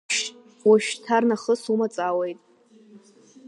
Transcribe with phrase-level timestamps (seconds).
[0.67, 2.39] Уажәшьҭарнахыс умаҵ аауеит.